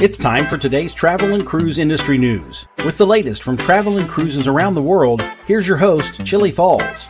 [0.00, 2.66] It's time for today's travel and cruise industry news.
[2.84, 7.08] With the latest from travel and cruises around the world, here's your host, Chillie Falls.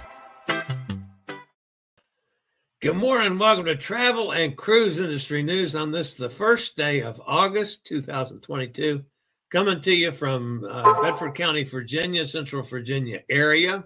[2.83, 3.39] Good morning.
[3.39, 9.03] Welcome to Travel and Cruise Industry News on this, the first day of August 2022.
[9.51, 13.85] Coming to you from uh, Bedford County, Virginia, Central Virginia area.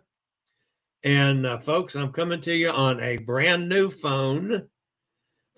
[1.05, 4.69] And uh, folks, I'm coming to you on a brand new phone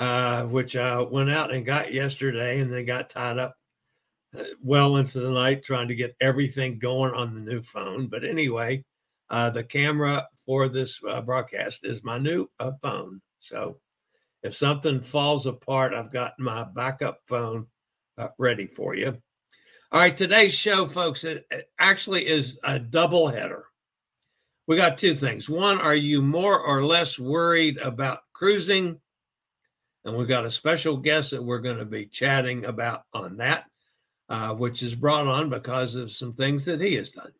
[0.00, 3.54] uh, which I went out and got yesterday and then got tied up
[4.36, 8.06] uh, well into the night trying to get everything going on the new phone.
[8.06, 8.82] But anyway,
[9.28, 13.20] uh, the camera for this uh, broadcast is my new uh, phone.
[13.40, 13.78] So
[14.42, 17.66] if something falls apart, I've got my backup phone
[18.16, 19.18] uh, ready for you.
[19.92, 23.66] All right, today's show, folks, it, it actually is a double header.
[24.66, 25.50] We got two things.
[25.50, 28.98] One, are you more or less worried about cruising?
[30.04, 33.64] And we've got a special guest that we're going to be chatting about on that,
[34.28, 37.32] uh, which is brought on because of some things that he has done.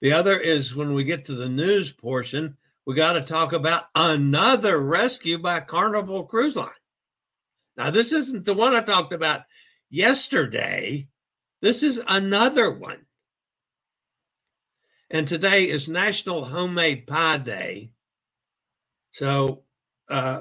[0.00, 2.56] The other is when we get to the news portion,
[2.86, 6.68] we got to talk about another rescue by Carnival Cruise Line.
[7.76, 9.42] Now, this isn't the one I talked about
[9.90, 11.08] yesterday.
[11.60, 13.06] This is another one.
[15.10, 17.90] And today is National Homemade Pie Day.
[19.12, 19.62] So,
[20.10, 20.40] uh,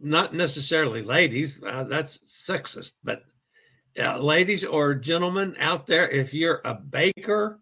[0.00, 2.18] not necessarily ladies, uh, that's
[2.48, 3.22] sexist, but
[4.00, 7.60] uh, ladies or gentlemen out there, if you're a baker,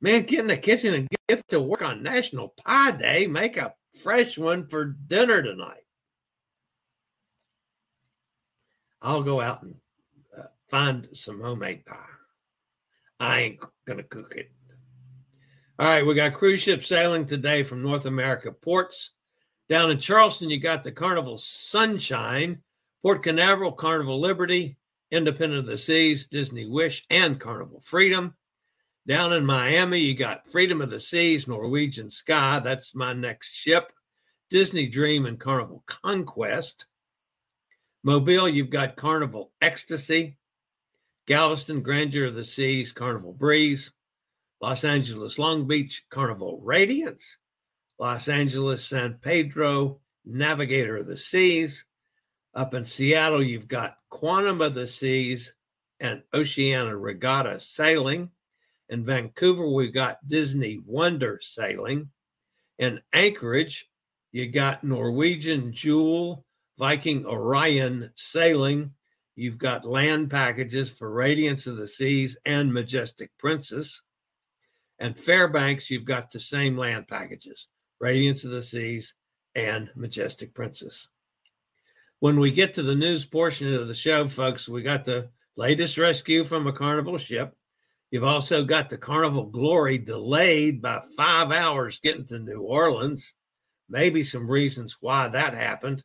[0.00, 3.26] man, get in the kitchen and get to work on National Pie Day.
[3.26, 5.82] Make a fresh one for dinner tonight.
[9.00, 9.76] I'll go out and
[10.36, 11.96] uh, find some homemade pie.
[13.20, 14.50] I ain't gonna cook it.
[15.78, 19.12] All right, we got cruise ship sailing today from North America ports.
[19.68, 22.62] Down in Charleston, you got the Carnival Sunshine,
[23.02, 24.78] Port Canaveral, Carnival Liberty,
[25.10, 28.34] Independence of the Seas, Disney Wish, and Carnival Freedom.
[29.06, 32.60] Down in Miami, you got Freedom of the Seas, Norwegian Sky.
[32.60, 33.92] That's my next ship.
[34.50, 36.86] Disney Dream and Carnival Conquest.
[38.02, 40.36] Mobile, you've got Carnival Ecstasy.
[41.26, 43.92] Galveston, Grandeur of the Seas, Carnival Breeze.
[44.60, 47.38] Los Angeles, Long Beach, Carnival Radiance.
[47.98, 51.84] Los Angeles, San Pedro, Navigator of the Seas.
[52.54, 55.54] Up in Seattle, you've got Quantum of the Seas
[56.00, 58.30] and Oceania Regatta sailing.
[58.88, 62.10] In Vancouver, we've got Disney Wonder sailing.
[62.78, 63.88] In Anchorage,
[64.30, 66.44] you got Norwegian Jewel,
[66.78, 68.92] Viking Orion sailing.
[69.34, 74.02] You've got land packages for Radiance of the Seas and Majestic Princess.
[74.98, 77.68] And Fairbanks, you've got the same land packages.
[78.00, 79.14] Radiance of the Seas,
[79.54, 81.08] and Majestic Princess.
[82.20, 85.98] When we get to the news portion of the show, folks, we got the latest
[85.98, 87.54] rescue from a carnival ship.
[88.10, 93.34] You've also got the Carnival Glory delayed by five hours getting to New Orleans.
[93.88, 96.02] Maybe some reasons why that happened.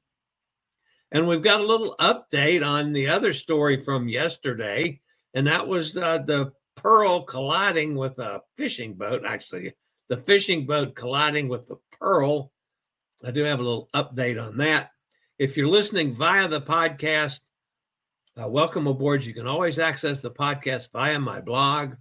[1.12, 5.00] And we've got a little update on the other story from yesterday,
[5.34, 9.74] and that was uh, the Pearl colliding with a fishing boat, actually,
[10.10, 12.52] the fishing boat colliding with the Pearl.
[13.24, 14.92] I do have a little update on that.
[15.40, 17.40] If you're listening via the podcast,
[18.36, 19.24] Uh, welcome aboard.
[19.24, 21.94] You can always access the podcast via my blog,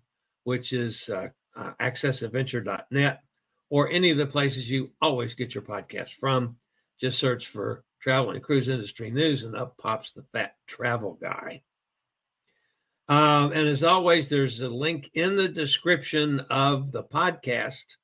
[0.44, 3.20] which is uh, uh, accessadventure.net,
[3.68, 6.56] or any of the places you always get your podcast from.
[6.98, 11.62] Just search for travel and cruise industry news, and up pops the fat travel guy.
[13.08, 17.96] Um, and as always, there's a link in the description of the podcast.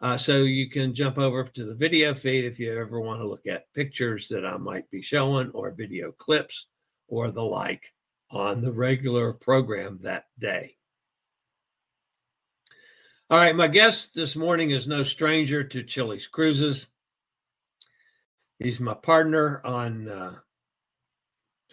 [0.00, 3.26] Uh, so you can jump over to the video feed if you ever want to
[3.26, 6.66] look at pictures that I might be showing or video clips
[7.08, 7.92] or the like
[8.30, 10.76] on the regular program that day.
[13.30, 16.88] All right, my guest this morning is no stranger to Chillie's Cruises.
[18.58, 20.34] He's my partner on uh,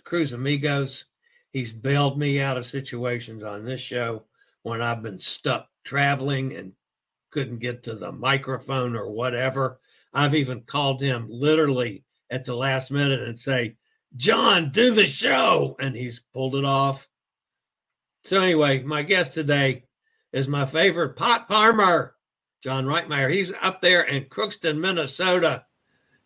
[0.03, 1.06] Cruise Amigos.
[1.55, 4.25] He's bailed me out of situations on this show
[4.63, 6.73] when I've been stuck traveling and
[7.31, 9.79] couldn't get to the microphone or whatever.
[10.13, 13.77] I've even called him literally at the last minute and say,
[14.17, 15.77] John, do the show.
[15.79, 17.07] And he's pulled it off.
[18.25, 19.85] So, anyway, my guest today
[20.33, 22.15] is my favorite pot farmer,
[22.65, 23.31] John Reitmeier.
[23.31, 25.63] He's up there in Crookston, Minnesota.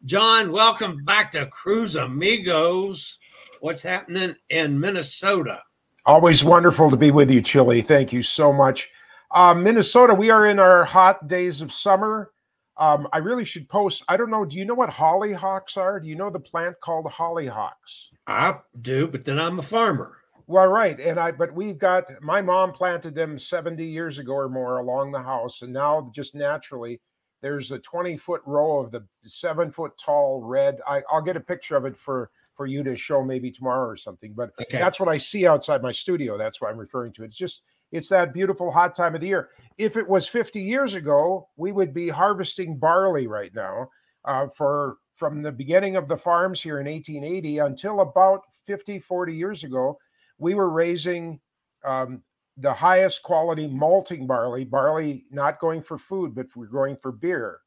[0.03, 3.19] John, welcome back to Cruise Amigos
[3.61, 5.61] what's happening in Minnesota.
[6.05, 7.81] Always wonderful to be with you, Chillie.
[7.81, 8.89] Thank you so much.
[9.31, 12.31] Um, Minnesota, we are in our hot days of summer.
[12.77, 14.03] Um, I really should post.
[14.07, 14.45] I don't know.
[14.45, 15.99] Do you know what hollyhocks are?
[15.99, 18.07] Do you know the plant called hollyhocks?
[18.25, 20.17] I do, but then I'm a farmer.
[20.47, 21.31] Well, right, and I.
[21.31, 25.61] But we've got my mom planted them 70 years ago or more along the house,
[25.61, 26.99] and now just naturally
[27.41, 30.79] there's a 20 foot row of the seven foot tall red.
[30.87, 33.95] I, I'll get a picture of it for for you to show maybe tomorrow or
[33.95, 34.33] something.
[34.33, 34.79] But okay.
[34.79, 36.37] that's what I see outside my studio.
[36.37, 37.23] That's what I'm referring to.
[37.23, 37.61] It's just
[37.93, 39.51] it's that beautiful hot time of the year.
[39.77, 43.87] If it was 50 years ago, we would be harvesting barley right now.
[44.25, 49.33] Uh, for from the beginning of the farms here in 1880 until about 50, 40
[49.33, 49.97] years ago,
[50.37, 51.39] we were raising
[51.85, 52.21] um,
[52.57, 57.61] the highest quality malting barley, barley not going for food, but we're going for beer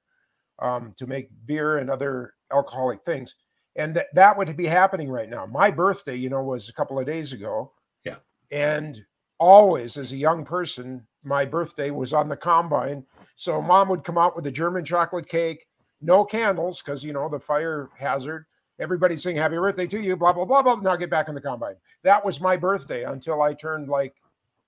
[0.58, 3.34] um, to make beer and other alcoholic things
[3.76, 5.46] and th- that would be happening right now.
[5.46, 7.72] My birthday, you know, was a couple of days ago.
[8.04, 8.16] Yeah.
[8.50, 9.02] And
[9.38, 13.04] always, as a young person, my birthday was on the combine.
[13.36, 15.66] So mom would come out with a German chocolate cake,
[16.00, 18.46] no candles because you know the fire hazard.
[18.78, 20.76] Everybody saying happy birthday to you, blah blah blah blah.
[20.76, 21.76] Now get back in the combine.
[22.02, 24.14] That was my birthday until I turned like,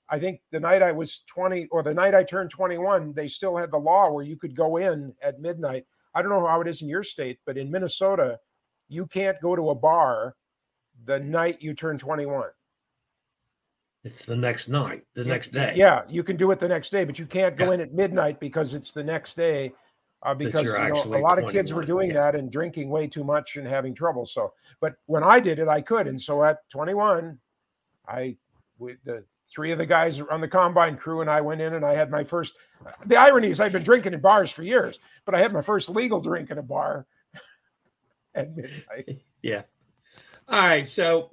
[0.09, 3.57] I think the night I was 20 or the night I turned 21, they still
[3.57, 5.87] had the law where you could go in at midnight.
[6.15, 8.39] I don't know how it is in your state, but in Minnesota,
[8.89, 10.35] you can't go to a bar
[11.07, 12.49] the night you turn 21.
[14.05, 15.73] It's the next night, the next day.
[15.75, 17.73] Yeah, you can do it the next day, but you can't go yeah.
[17.73, 19.73] in at midnight because it's the next day.
[20.23, 22.15] Uh, because you know, a lot of kids were doing yeah.
[22.15, 24.25] that and drinking way too much and having trouble.
[24.25, 26.07] So, but when I did it, I could.
[26.07, 27.39] And so at 21,
[28.09, 28.37] I
[28.79, 29.23] with the
[29.55, 32.11] three of the guys on the combine crew and I went in and I had
[32.11, 32.55] my first.
[33.07, 35.91] The irony is I've been drinking in bars for years, but I had my first
[35.91, 37.07] legal drink in a bar
[38.35, 39.23] at midnight.
[39.43, 39.65] Yeah.
[40.49, 40.89] All right.
[40.89, 41.33] So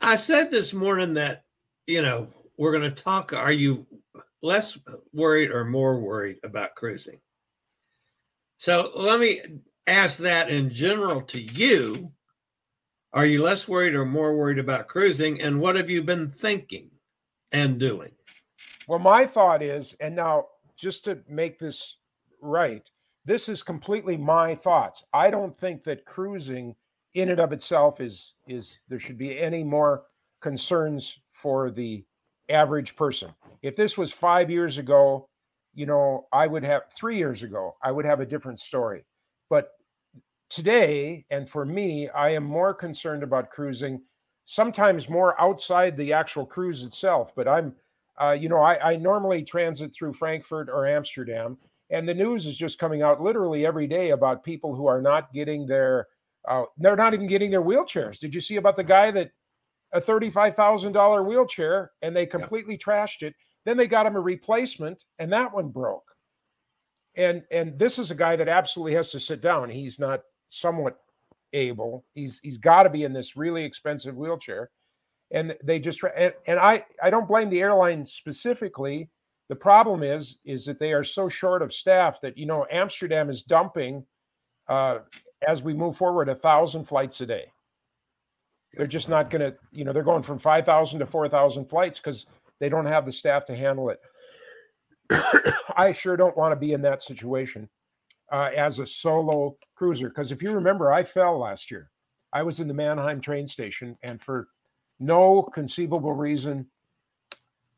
[0.00, 1.44] I said this morning that,
[1.86, 2.26] you know,
[2.56, 3.32] we're going to talk.
[3.32, 3.86] Are you
[4.42, 4.76] less
[5.12, 7.20] worried or more worried about cruising?
[8.58, 9.42] So let me
[9.86, 12.10] ask that in general to you.
[13.12, 15.40] Are you less worried or more worried about cruising?
[15.40, 16.90] And what have you been thinking
[17.52, 18.12] and doing?
[18.88, 20.46] Well, my thought is, and now
[20.76, 21.96] just to make this
[22.40, 22.88] right,
[23.24, 25.04] this is completely my thoughts.
[25.12, 26.74] I don't think that cruising
[27.14, 30.04] in and of itself is is there should be any more
[30.40, 32.04] concerns for the
[32.48, 33.30] average person.
[33.62, 35.28] If this was 5 years ago,
[35.74, 39.04] you know, I would have 3 years ago, I would have a different story.
[39.48, 39.70] But
[40.50, 44.02] today and for me, I am more concerned about cruising
[44.44, 47.74] sometimes more outside the actual cruise itself, but I'm
[48.20, 51.56] uh, you know, I, I normally transit through Frankfurt or Amsterdam,
[51.92, 55.32] and the news is just coming out literally every day about people who are not
[55.32, 56.08] getting their
[56.48, 58.18] uh, they're not even getting their wheelchairs.
[58.18, 59.30] Did you see about the guy that
[59.92, 62.84] a $35000 wheelchair and they completely yeah.
[62.84, 63.34] trashed it?
[63.64, 66.02] Then they got him a replacement and that one broke.
[67.14, 69.68] And and this is a guy that absolutely has to sit down.
[69.68, 70.98] He's not somewhat
[71.52, 72.04] able.
[72.14, 74.70] He's he's got to be in this really expensive wheelchair.
[75.30, 79.10] And they just and, and i i don't blame the airline specifically
[79.48, 83.28] the problem is is that they are so short of staff that you know Amsterdam
[83.28, 84.04] is dumping
[84.68, 84.98] uh,
[85.46, 87.44] as we move forward a thousand flights a day.
[88.74, 91.66] They're just not going to, you know, they're going from five thousand to four thousand
[91.66, 92.26] flights because
[92.60, 94.00] they don't have the staff to handle it.
[95.76, 97.68] I sure don't want to be in that situation
[98.32, 101.90] uh, as a solo cruiser because if you remember, I fell last year.
[102.32, 104.48] I was in the Mannheim train station, and for
[104.98, 106.66] no conceivable reason,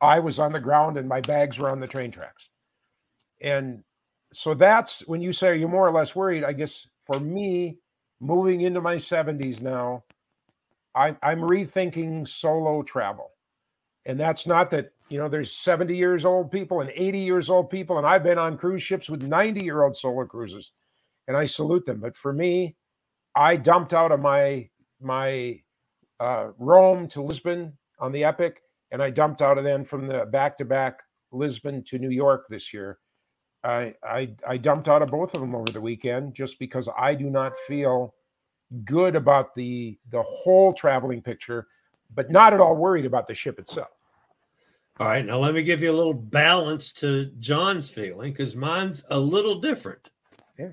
[0.05, 2.51] I was on the ground and my bags were on the train tracks.
[3.41, 3.83] And
[4.33, 6.45] so that's when you say you're more or less worried.
[6.45, 7.79] I guess for me,
[8.21, 10.05] moving into my 70s now,
[10.95, 13.31] I, I'm rethinking solo travel.
[14.07, 17.71] And that's not that, you know, there's 70 years old people and 80 years old
[17.71, 17.97] people.
[17.97, 20.73] And I've been on cruise ships with 90 year old solo cruises
[21.27, 22.01] and I salute them.
[22.01, 22.77] But for me,
[23.35, 24.69] I dumped out of my,
[25.01, 25.61] my
[26.21, 28.61] uh, Rome to Lisbon on the Epic,
[28.95, 31.01] and I dumped out of then from the back to back
[31.33, 33.01] Lisbon to New York this year.
[33.65, 37.17] I, I I dumped out of both of them over the weekend just because I
[37.17, 38.15] do not feel
[38.85, 41.67] good about the the whole traveling picture,
[42.15, 43.89] but not at all worried about the ship itself.
[45.01, 49.05] All right, now let me give you a little balance to John's feeling because mine's
[49.11, 50.09] a little different.
[50.57, 50.69] Yeah.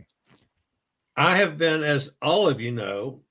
[1.17, 3.21] I have been, as all of you know,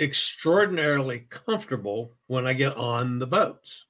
[0.00, 3.86] extraordinarily comfortable when I get on the boats,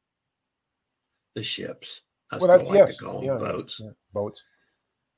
[1.36, 2.02] the ships.
[2.32, 3.80] I well, that's like yes, to call yeah, them boats.
[3.80, 4.42] yeah, boats.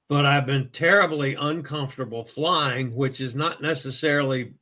[0.09, 4.55] But I've been terribly uncomfortable flying, which is not necessarily,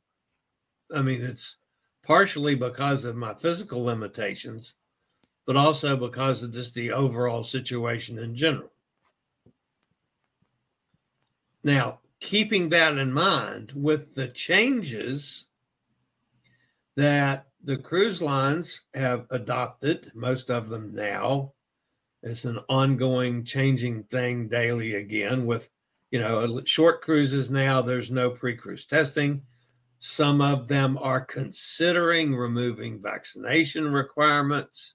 [0.95, 1.57] I mean, it's
[2.05, 4.75] partially because of my physical limitations,
[5.45, 8.71] but also because of just the overall situation in general.
[11.63, 15.45] Now, keeping that in mind with the changes
[16.95, 21.51] that the cruise lines have adopted, most of them now.
[22.23, 25.69] It's an ongoing changing thing daily again with,
[26.09, 29.41] you know, short cruises now, there's no pre cruise testing.
[29.99, 34.93] Some of them are considering removing vaccination requirements.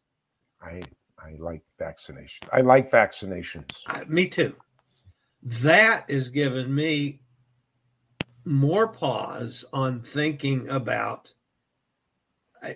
[0.63, 0.81] I
[1.19, 2.49] I like vaccination.
[2.53, 3.71] I like vaccinations.
[3.87, 4.57] I, me too.
[5.43, 7.21] That is giving me
[8.47, 11.35] more pause on thinking about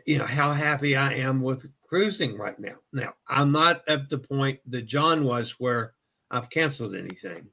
[0.07, 2.77] you know how happy I am with cruising right now.
[2.93, 5.95] Now I'm not at the point that John was where
[6.31, 7.49] I've canceled anything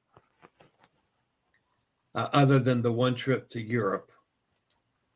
[2.15, 4.11] uh, other than the one trip to Europe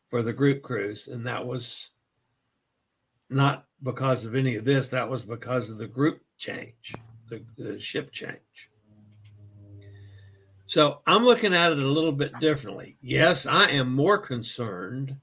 [0.09, 1.89] for the group cruise, and that was
[3.29, 4.89] not because of any of this.
[4.89, 6.93] That was because of the group change,
[7.27, 8.69] the, the ship change.
[10.65, 12.97] So I'm looking at it a little bit differently.
[12.99, 15.15] Yes, I am more concerned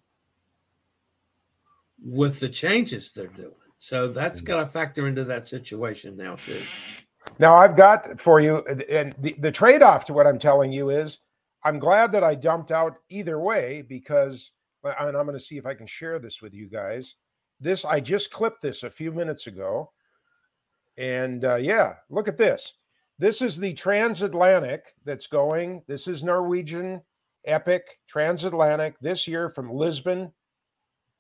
[2.05, 3.53] with the changes they're doing.
[3.79, 4.47] So that's Mm-hmm.
[4.47, 6.61] got to factor into that situation now too.
[7.39, 8.59] Now I've got for you,
[8.91, 11.19] and the, the trade off to what I'm telling you is
[11.65, 14.53] I'm glad that I dumped out either way because,
[14.85, 17.15] and I'm going to see if I can share this with you guys.
[17.61, 19.91] This, I just clipped this a few minutes ago.
[20.99, 22.75] And uh, yeah, look at this.
[23.19, 25.83] This is the transatlantic that's going.
[25.89, 27.01] This is Norwegian
[27.47, 30.33] Epic transatlantic this year from Lisbon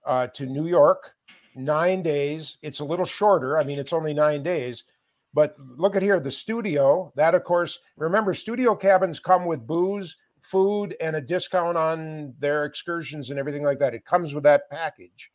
[0.07, 1.13] uh, to New York,
[1.55, 2.57] nine days.
[2.63, 3.59] It's a little shorter.
[3.59, 4.85] I mean, it's only nine days.
[5.33, 7.13] But look at here, the studio.
[7.17, 12.65] That, of course, remember, studio cabins come with booze, food, and a discount on their
[12.65, 13.95] excursions and everything like that.
[13.95, 15.33] It comes with that package.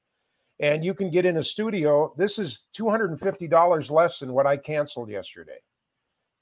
[0.62, 2.14] And you can get in a studio.
[2.18, 5.60] This is $250 less than what I canceled yesterday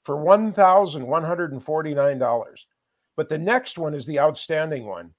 [0.04, 2.64] for $1,149.
[3.16, 5.12] But the next one is the outstanding one.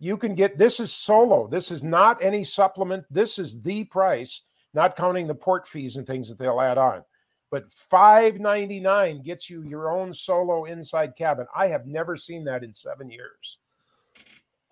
[0.00, 1.46] You can get this is solo.
[1.46, 3.04] This is not any supplement.
[3.10, 4.42] This is the price,
[4.72, 7.04] not counting the port fees and things that they'll add on.
[7.50, 11.46] But 599 gets you your own solo inside cabin.
[11.54, 13.58] I have never seen that in 7 years.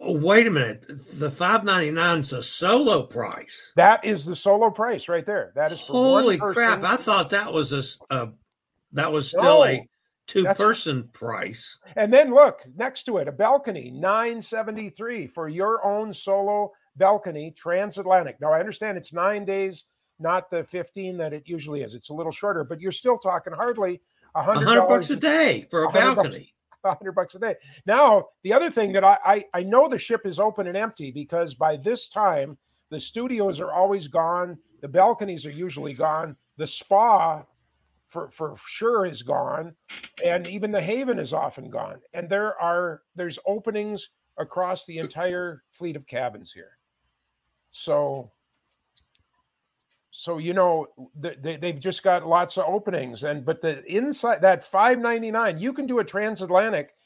[0.01, 0.87] Oh, wait a minute.
[1.19, 3.73] The 599 is a solo price.
[3.75, 5.53] That is the solo price right there.
[5.57, 6.85] That is for Holy crap.
[6.85, 8.33] I thought that was a-
[8.93, 9.89] that was still No, a
[10.29, 11.79] two that's- person price.
[11.97, 18.41] And then look next to it, a balcony, 973 for your own solo balcony, transatlantic.
[18.41, 19.85] Now I understand it's nine days,
[20.21, 21.95] not the 15 that it usually is.
[21.95, 24.01] It's a little shorter, but you're still talking hardly
[24.35, 26.55] a hundred bucks a day for a balcony.
[26.85, 27.57] a hundred bucks a day.
[27.87, 31.11] Now, the other thing that I, I I know the ship is open and empty
[31.11, 32.57] because by this time
[32.91, 37.43] the studios are always gone, the balconies are usually gone, the spa
[38.09, 39.75] for for sure is gone,
[40.25, 42.01] and even the haven is often gone.
[42.15, 46.79] And there are there's openings across the entire fleet of cabins here.
[47.71, 48.33] So
[50.19, 54.65] so you know they, they've just got lots of openings and but the inside that
[54.65, 56.97] 599 you can do a transatlantic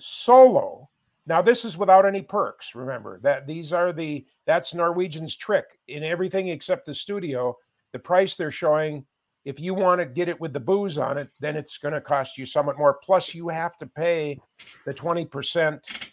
[0.00, 0.88] solo
[1.26, 6.02] now this is without any perks remember that these are the that's norwegian's trick in
[6.02, 7.54] everything except the studio
[7.92, 9.04] the price they're showing
[9.44, 12.00] if you want to get it with the booze on it then it's going to
[12.00, 14.38] cost you somewhat more plus you have to pay
[14.86, 16.12] the 20%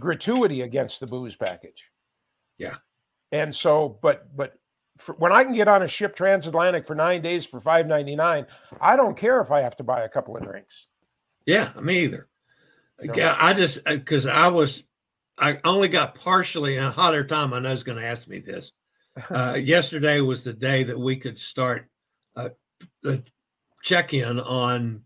[0.00, 1.84] gratuity against the booze package
[2.58, 2.76] Yeah.
[3.32, 4.54] And so, but but
[4.98, 8.14] for, when I can get on a ship transatlantic for nine days for five ninety
[8.14, 8.46] nine,
[8.80, 10.86] I don't care if I have to buy a couple of drinks.
[11.46, 12.28] Yeah, me either.
[13.02, 14.84] Yeah, I just because I was
[15.36, 17.52] I only got partially in a hotter time.
[17.52, 18.70] I know is going to ask me this.
[19.30, 21.88] Uh, yesterday was the day that we could start
[22.36, 22.48] uh,
[23.02, 23.22] the
[23.82, 25.02] check in on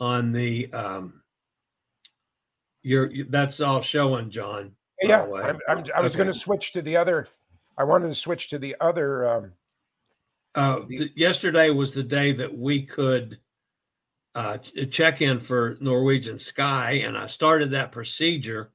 [0.00, 1.22] on the um
[2.82, 4.72] your that's all showing john
[5.02, 5.22] yeah.
[5.22, 6.22] I'm, I'm, I was Okay.
[6.22, 7.28] going to switch to the other.
[7.76, 9.28] I wanted to switch to the other.
[9.28, 9.52] Um,
[10.54, 13.38] Uh, th- yesterday was the day that we could
[14.34, 18.72] uh, check in for Norwegian Sky, and I started that procedure,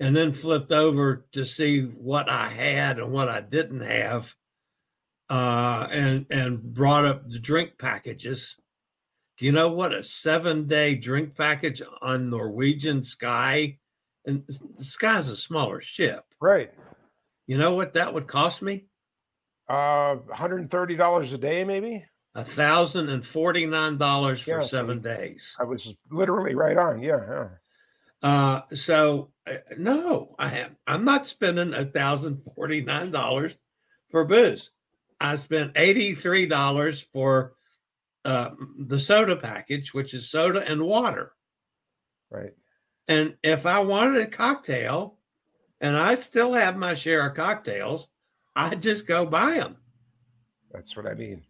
[0.00, 4.34] and then flipped over to see what I had and what I didn't have,
[5.30, 8.56] uh, and and brought up the drink packages.
[9.38, 13.78] Do you know what a seven day drink package on Norwegian Sky?
[14.26, 14.44] And
[14.76, 16.24] the Sky's a smaller ship.
[16.40, 16.70] right.
[17.46, 18.84] You know what that would cost me?
[19.68, 22.04] Uh, $130 a day, maybe.
[22.36, 25.56] A thousand and forty nine dollars for Yeah, seven you- days.
[25.58, 27.02] I was literally right on.
[27.02, 27.48] Yeah, yeah.
[28.22, 30.76] Uh, so uh, no, I have.
[30.86, 33.56] I'm not spending a thousand forty nine dollars
[34.12, 34.70] for booze.
[35.20, 37.54] I spent eighty three dollars for
[38.24, 41.32] uh, the soda package, which is soda and water.
[42.30, 42.54] Right.
[43.08, 45.18] And if I wanted a cocktail,
[45.80, 48.08] and I still have my share of cocktails,
[48.54, 49.76] I just go buy them.
[50.70, 51.42] That's what I mean.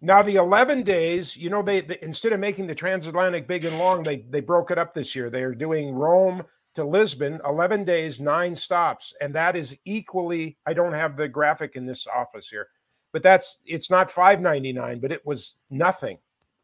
[0.00, 3.78] Now the 11 days, you know, they, they instead of making the transatlantic big and
[3.78, 5.30] long, they they broke it up this year.
[5.30, 6.42] They are doing Rome
[6.76, 10.56] to Lisbon, 11 days, nine stops, and that is equally.
[10.66, 12.68] I don't have the graphic in this office here,
[13.12, 16.18] but that's it's not 5.99, but it was nothing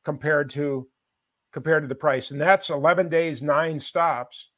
[0.05, 0.89] compared to
[1.53, 4.49] compared to the price, and that's 11 days, nine stops.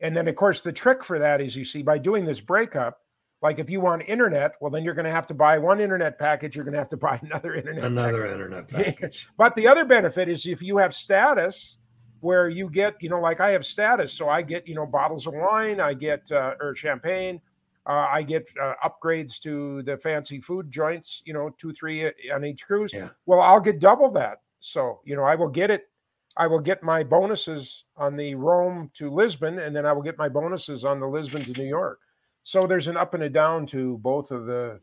[0.00, 3.00] And then, of course, the trick for that is you see by doing this breakup,
[3.42, 6.18] like if you want internet, well, then you're going to have to buy one internet
[6.18, 6.56] package.
[6.56, 7.84] You're going to have to buy another internet.
[7.84, 8.34] Another package.
[8.34, 9.28] internet package.
[9.36, 11.76] But the other benefit is if you have status,
[12.20, 15.26] where you get, you know, like I have status, so I get, you know, bottles
[15.26, 17.40] of wine, I get uh, or champagne,
[17.86, 22.44] uh, I get uh, upgrades to the fancy food joints, you know, two, three on
[22.44, 22.92] each cruise.
[22.92, 23.10] Yeah.
[23.26, 24.42] Well, I'll get double that.
[24.60, 25.88] So, you know, I will get it.
[26.36, 30.18] I will get my bonuses on the Rome to Lisbon, and then I will get
[30.18, 31.98] my bonuses on the Lisbon to New York.
[32.44, 34.80] So there's an up and a down to both of the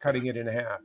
[0.00, 0.80] cutting it in half.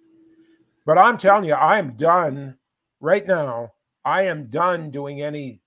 [0.86, 2.56] But I'm telling you, I am done
[3.00, 3.72] right now.
[4.06, 5.62] I am done doing any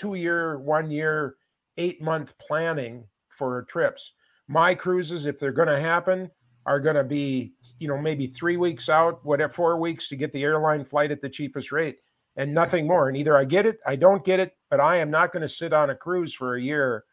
[0.00, 1.36] two year, one year,
[1.76, 4.12] eight month planning for trips.
[4.48, 6.30] My cruises, if they're going to happen,
[6.66, 10.32] are going to be, you know, maybe three weeks out, whatever, four weeks to get
[10.32, 11.98] the airline flight at the cheapest rate
[12.36, 13.08] and nothing more.
[13.08, 15.48] And either I get it, I don't get it, but I am not going to
[15.48, 17.04] sit on a cruise for a year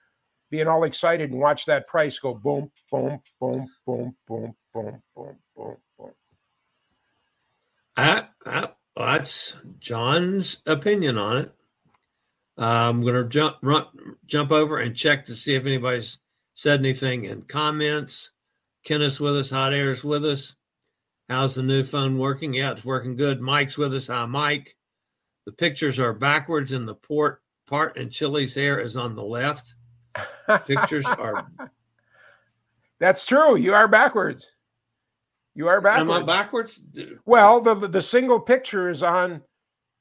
[0.49, 5.37] being all excited and watch that price go boom, boom, boom, boom, boom, boom, boom,
[5.55, 6.11] boom, boom.
[7.97, 8.27] I,
[8.95, 11.56] that's John's opinion on it.
[12.57, 13.85] Um, I'm going to jump run,
[14.25, 16.19] jump over and check to see if anybody's
[16.53, 18.31] said anything in comments.
[18.83, 19.49] Kenneth's with us.
[19.49, 20.55] Hot Air's with us.
[21.29, 22.53] How's the new phone working?
[22.53, 23.41] Yeah, it's working good.
[23.41, 24.07] Mike's with us.
[24.07, 24.75] Hi, Mike.
[25.45, 29.75] The pictures are backwards, in the port part and Chillie's hair is on the left.
[30.65, 31.47] Pictures are.
[32.99, 33.57] That's true.
[33.57, 34.49] You are backwards.
[35.53, 36.09] You are backwards.
[36.09, 36.81] Am I backwards?
[37.25, 39.41] Well, the the single picture is on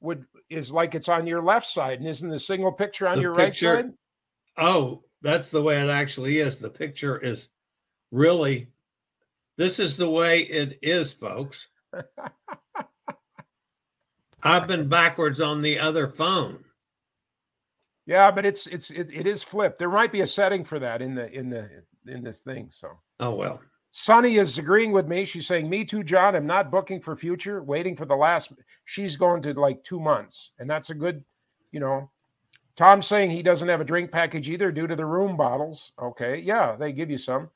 [0.01, 3.21] would is like it's on your left side, and isn't the single picture on The
[3.21, 3.93] your picture- right side?
[4.57, 6.59] Oh, that's the way it actually is.
[6.59, 7.49] The picture is
[8.11, 8.67] really.
[9.57, 11.67] This is the way it is, folks.
[14.43, 16.63] I've been backwards on the other phone.
[18.05, 19.79] Yeah, but it's it's it, it is flipped.
[19.79, 21.69] There might be a setting for that in the in the
[22.05, 22.67] in this thing.
[22.69, 23.61] So Oh well.
[23.91, 25.25] Sunny is agreeing with me.
[25.25, 26.35] She's saying, "Me too, John.
[26.35, 27.63] I'm not booking for future.
[27.63, 28.51] Waiting for the last."
[28.85, 31.23] She's going to like two months, and that's a good,
[31.71, 32.09] you know.
[32.75, 35.93] Tom's saying he doesn't have a drink package either due to the room bottles.
[35.99, 37.49] Okay, yeah, they give you some.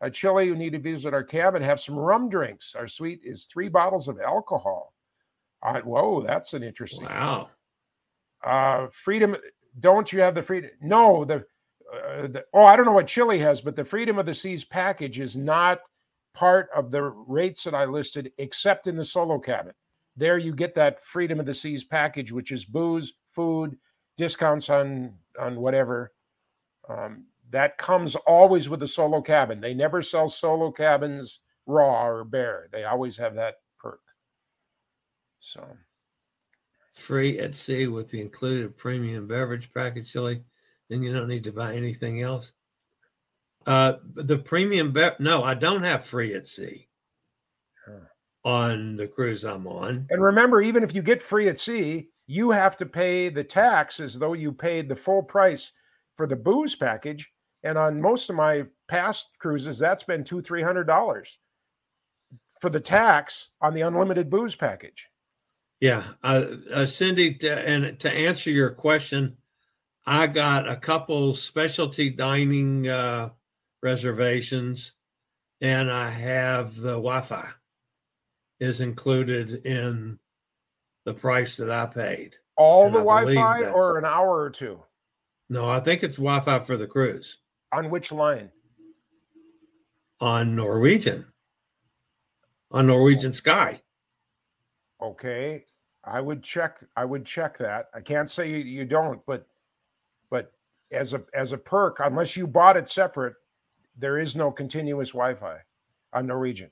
[0.00, 2.76] A Chillie, you need to visit our cabin, have some rum drinks.
[2.76, 4.94] Our suite is three bottles of alcohol.
[5.62, 7.06] Uh, whoa, that's an interesting.
[7.06, 7.50] Wow.
[8.44, 9.36] Uh, freedom.
[9.80, 10.70] Don't you have the freedom?
[10.80, 11.44] No, the,
[12.28, 12.44] the.
[12.52, 15.36] Oh, I don't know what Chillie has, but the Freedom of the Seas package is
[15.36, 15.80] not
[16.34, 19.72] part of the rates that I listed, except in the solo cabin.
[20.16, 23.76] There, you get that Freedom of the Seas package, which is booze, food,
[24.16, 26.12] discounts on on whatever.
[26.88, 29.60] Um, that comes always with the solo cabin.
[29.60, 32.68] They never sell solo cabins raw or bare.
[32.72, 34.00] They always have that perk.
[35.40, 35.64] So.
[36.94, 40.42] Free at sea with the included premium beverage package, Chillie.
[40.88, 42.52] Then you don't need to buy anything else.
[43.66, 45.20] Uh, the premium bet.
[45.20, 46.88] No, I don't have free at sea
[48.44, 50.06] on the cruise I'm on.
[50.10, 54.00] And remember, even if you get free at sea, you have to pay the tax
[54.00, 55.72] as though you paid the full price
[56.16, 57.30] for the booze package.
[57.64, 61.38] And on most of my past cruises, that's been two, three hundred dollars
[62.60, 65.06] for the tax on the unlimited booze package.
[65.80, 69.36] Yeah, uh, uh, Cindy, to, and to answer your question,
[70.10, 73.28] I got a couple specialty dining uh,
[73.82, 74.94] reservations,
[75.60, 77.46] and I have the Wi-Fi
[78.58, 80.18] is included in
[81.04, 82.36] the price that I paid.
[82.56, 84.82] All And the I Wi-Fi or an hour or two
[85.50, 87.40] No, I think it's Wi-Fi for the cruise
[87.70, 88.50] on which line?
[90.22, 91.26] on Norwegian,
[92.70, 93.82] on Norwegian Sky.
[95.02, 95.66] Okay,
[96.02, 96.82] I would check.
[96.96, 97.90] I would check that.
[97.94, 99.46] I can't say you, you don't, but
[100.30, 100.52] but
[100.92, 103.34] as a as a perk, unless you bought it separate,
[103.96, 105.58] there is no continuous Wi-Fi
[106.12, 106.70] on Norwegian.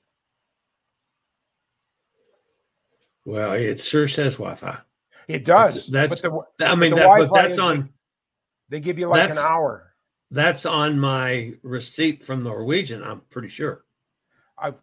[3.25, 4.77] Well, it sure says Wi-Fi.
[5.27, 5.87] It does.
[5.87, 7.89] That's- but the, I mean, that, but that's on
[8.69, 9.93] they give you like an hour.
[10.31, 13.03] that's on my receipt from Norwegian.
[13.03, 13.83] I'm pretty sure.
[14.57, 14.73] I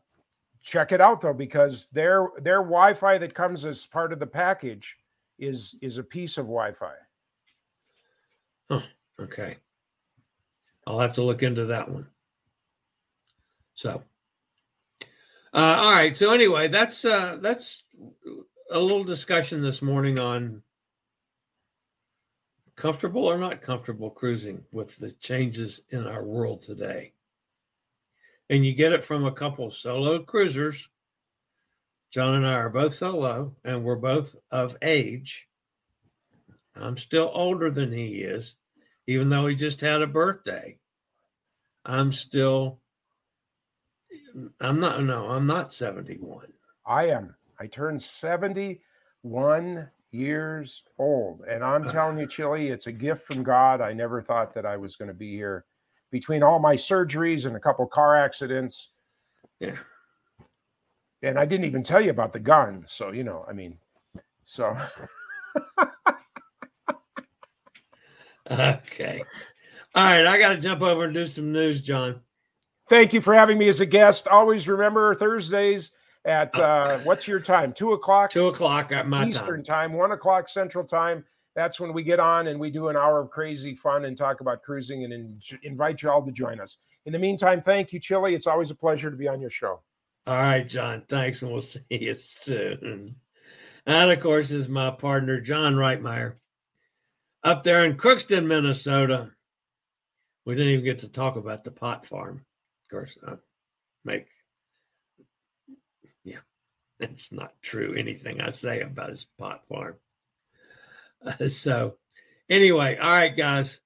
[0.63, 4.95] check it out though because their their Wi-Fi that comes as part of the package
[5.39, 6.93] is is a piece of Wi-Fi.
[9.21, 9.57] Okay.
[10.87, 12.09] I'll have to look into that one.
[13.75, 14.03] So,
[15.53, 16.15] uh, all right.
[16.15, 17.85] So anyway, that's uh, that's
[18.71, 20.63] a little discussion this morning on
[22.77, 27.13] comfortable or not comfortable cruising with the changes in our world today.
[28.51, 30.89] And you get it from a couple solo cruisers.
[32.11, 35.49] John and I are both solo, and we're both of age.
[36.77, 38.57] I'm still older than he is,
[39.07, 40.79] even though he just had a birthday.
[41.85, 42.81] I'm still,
[44.61, 46.53] I'm not, no, I'm not 71.
[46.87, 47.35] I am.
[47.61, 51.43] I turned 71 years old.
[51.49, 51.93] And I'm Uh.
[51.93, 53.81] telling you, Chillie, it's a gift from God.
[53.81, 55.65] I never thought that I was going to be here
[56.11, 58.91] between all my surgeries and a couple car accidents.
[59.61, 59.77] Yeah.
[61.23, 62.85] And I didn't even tell you about the gun.
[62.87, 63.79] So, you know, I mean,
[64.45, 64.77] so
[68.51, 69.23] Okay.
[69.95, 70.27] All right.
[70.27, 72.21] I got to jump over and do some news, John.
[72.89, 74.29] thank you for having me as a guest.
[74.29, 75.93] Always remember Thursdays
[76.25, 77.73] at uh, what's your time?
[77.73, 79.91] Two o'clock Two o'clock at my Eastern time.
[79.91, 81.25] time, one o'clock Central time.
[81.55, 84.41] That's when we get on and we do an hour of crazy fun and talk
[84.41, 86.79] about cruising and in, invite you all to join us.
[87.07, 88.35] In the meantime, thank you, Chillie.
[88.35, 89.81] It's always a pleasure to be on your show.
[90.27, 91.05] All right, John.
[91.09, 91.43] Thanks.
[91.43, 93.17] And we'll see you soon.
[93.87, 96.37] And of course, is my partner, John Reitmeier,
[97.45, 99.31] up there in Crookston, Minnesota.
[100.47, 102.45] We didn't even get to talk about the pot farm.
[102.85, 103.35] Of course, I
[104.05, 104.27] make,
[106.25, 106.39] yeah,
[107.01, 107.95] it's not true.
[107.95, 109.97] Anything I say about his pot farm.
[111.25, 111.97] Uh, so,
[112.51, 113.81] anyway, all right, guys,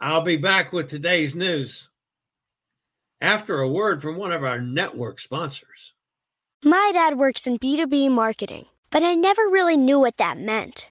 [0.00, 1.88] I'll be back with today's news
[3.20, 5.94] after a word from one of our network sponsors.
[6.64, 10.90] My dad works in B2B marketing, but I never really knew what that meant.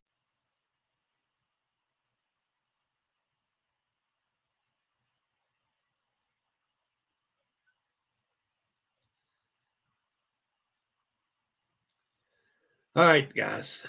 [12.93, 13.87] All right, guys.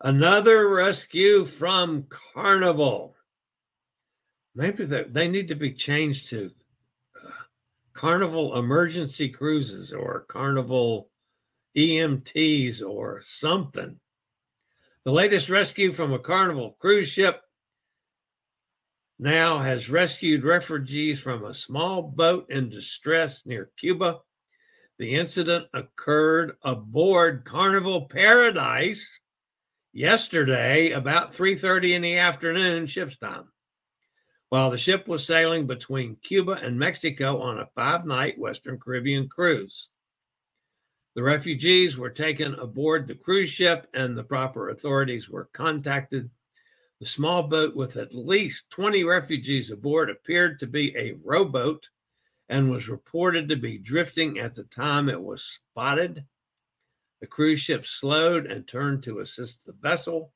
[0.00, 3.14] Another rescue from Carnival.
[4.56, 6.50] Maybe they, they need to be changed to
[7.16, 7.30] uh,
[7.94, 11.10] Carnival Emergency Cruises or Carnival
[11.76, 14.00] EMTs or something.
[15.04, 17.40] The latest rescue from a Carnival cruise ship
[19.20, 24.18] now has rescued refugees from a small boat in distress near Cuba.
[25.02, 29.18] The incident occurred aboard Carnival Paradise
[29.92, 33.50] yesterday about 3:30 in the afternoon ship's time.
[34.50, 39.88] While the ship was sailing between Cuba and Mexico on a five-night Western Caribbean cruise.
[41.16, 46.30] The refugees were taken aboard the cruise ship and the proper authorities were contacted.
[47.00, 51.88] The small boat with at least 20 refugees aboard appeared to be a rowboat
[52.48, 56.24] and was reported to be drifting at the time it was spotted.
[57.20, 60.32] The cruise ship slowed and turned to assist the vessel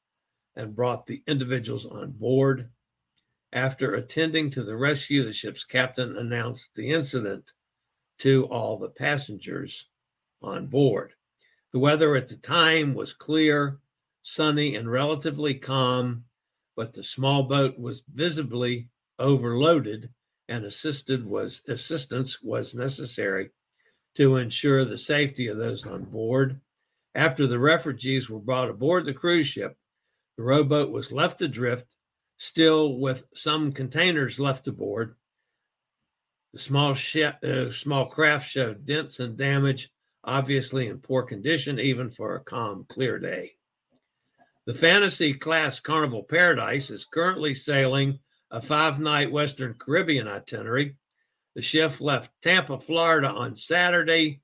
[0.54, 2.70] and brought the individuals on board.
[3.52, 7.52] After attending to the rescue, the ship's captain announced the incident
[8.18, 9.88] to all the passengers
[10.42, 11.12] on board.
[11.72, 13.78] The weather at the time was clear,
[14.22, 16.24] sunny, and relatively calm,
[16.74, 18.88] but the small boat was visibly
[19.18, 20.10] overloaded
[20.48, 23.50] and assisted was assistance was necessary
[24.14, 26.60] to ensure the safety of those on board.
[27.14, 29.76] After the refugees were brought aboard the cruise ship,
[30.36, 31.94] the rowboat was left adrift,
[32.36, 35.16] still with some containers left aboard.
[36.52, 39.90] The small ship, uh, small craft showed dents and damage
[40.26, 43.52] obviously in poor condition, even for a calm, clear day.
[44.66, 48.18] The Fantasy class Carnival Paradise is currently sailing
[48.50, 50.96] a five night Western Caribbean itinerary.
[51.54, 54.40] The ship left Tampa, Florida on Saturday,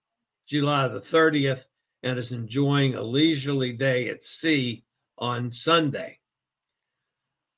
[0.47, 1.65] July the 30th,
[2.03, 4.85] and is enjoying a leisurely day at sea
[5.19, 6.19] on Sunday.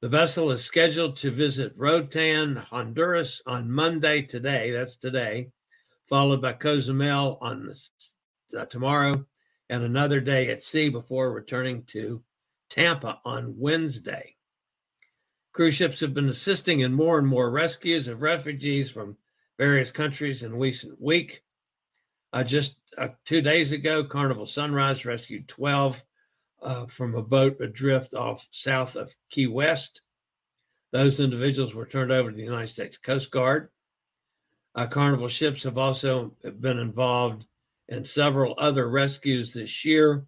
[0.02, 5.50] The vessel is scheduled to visit Roatan, Honduras on Monday, today, that's today,
[6.09, 9.24] followed by Cozumel on the uh, tomorrow
[9.70, 12.22] and another day at sea before returning to
[12.68, 14.37] Tampa on Wednesday.
[15.54, 19.16] Cruise ships have been assisting in more and more rescues of refugees from
[19.56, 21.42] various countries in recent week.
[22.32, 26.02] Uh, just uh, two days ago, Carnival Sunrise rescued 12
[26.60, 30.02] uh, from a boat adrift off south of Key West.
[30.90, 33.68] Those individuals were turned over to the United States Coast Guard.
[34.74, 37.46] Uh, Carnival ships have also been involved
[37.88, 40.26] in several other rescues this year.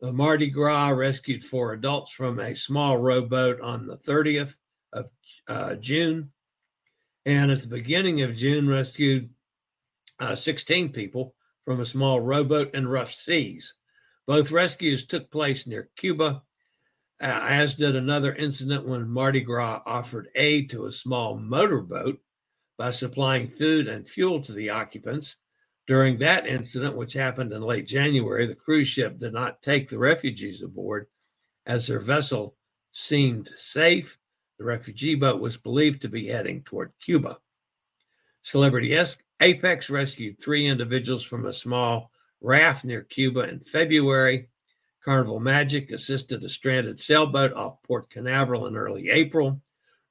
[0.00, 4.54] The Mardi Gras rescued four adults from a small rowboat on the 30th
[4.92, 5.10] of
[5.48, 6.30] uh, June.
[7.26, 9.30] And at the beginning of June, rescued
[10.20, 11.34] uh, 16 people
[11.64, 13.74] from a small rowboat in rough seas.
[14.26, 16.42] Both rescues took place near Cuba,
[17.20, 22.20] as did another incident when Mardi Gras offered aid to a small motorboat
[22.76, 25.36] by supplying food and fuel to the occupants
[25.88, 29.98] during that incident, which happened in late January, the cruise ship did not take the
[29.98, 31.06] refugees aboard
[31.66, 32.54] as their vessel
[32.92, 34.18] seemed safe.
[34.58, 37.38] The refugee boat was believed to be heading toward Cuba.
[38.42, 38.98] Celebrity
[39.40, 42.10] Apex rescued three individuals from a small
[42.42, 44.48] raft near Cuba in February.
[45.02, 49.62] Carnival Magic assisted a stranded sailboat off Port Canaveral in early April.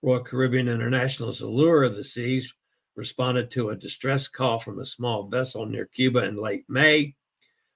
[0.02, 2.54] Royal Caribbean International's Allure of the Seas
[2.98, 7.16] responded to a distress call from a small vessel near Cuba in late May,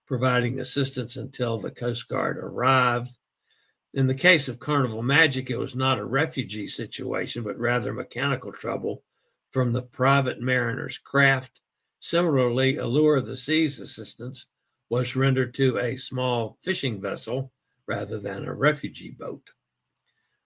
[0.08, 3.12] providing assistance until the Coast Guard arrived.
[3.94, 8.52] In the case of Carnival Magic, it was not a refugee situation, but rather mechanical
[8.52, 9.04] trouble
[9.52, 11.62] from the private mariner's craft.
[12.00, 14.48] Similarly, Allure of the Seas assistance
[14.90, 17.52] was rendered to a small fishing vessel
[17.86, 19.52] rather than a refugee boat.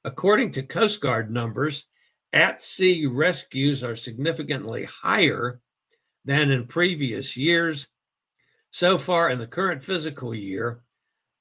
[0.03, 1.85] According to Coast Guard numbers,
[2.35, 5.59] at sea rescues are significantly higher
[6.25, 7.87] than in previous years.
[8.71, 10.81] So far in the current fiscal year,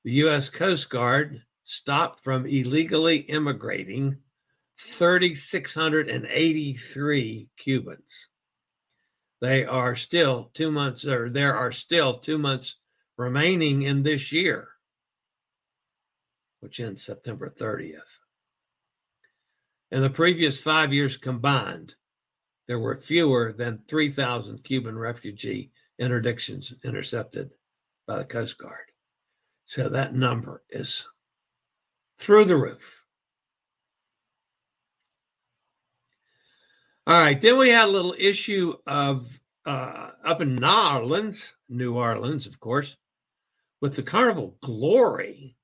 [0.05, 0.49] the U.S.
[0.49, 4.19] Coast Guard stopped from illegally immigrating
[4.79, 8.29] 3,683 Cubans.
[9.41, 12.77] They are still two months, or there are still two months
[13.17, 14.69] remaining in this year,
[16.61, 18.21] which ends September 30th.
[19.95, 21.95] In the previous five years combined,
[22.67, 27.53] there were fewer than 3,000 Cuban refugee interdictions intercepted
[28.05, 28.91] by the Coast Guard.
[29.67, 31.07] So that number is
[32.19, 33.05] through the roof.
[37.07, 41.95] All right, then we had a little issue of uh, up in New Orleans, New
[41.95, 42.97] Orleans, of course,
[43.81, 45.57] with the Carnival Glory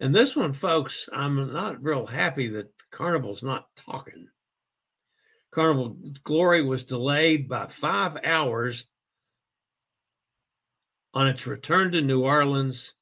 [0.00, 4.28] and this one, folks, I'm not real happy that Carnival's not talking.
[5.50, 8.86] Carnival Glory was delayed by five hours
[11.12, 12.94] on its return to New Orleans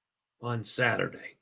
[0.43, 1.37] on Saturday.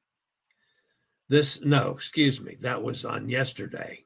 [1.28, 4.04] This, no, excuse me, that was on yesterday.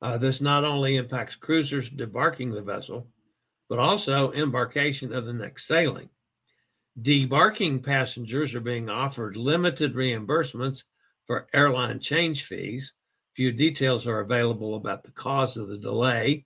[0.00, 3.08] Uh, this not only impacts cruisers debarking the vessel,
[3.68, 6.10] but also embarkation of the next sailing.
[7.00, 10.84] Debarking passengers are being offered limited reimbursements
[11.26, 12.92] for airline change fees.
[13.34, 16.44] Few details are available about the cause of the delay,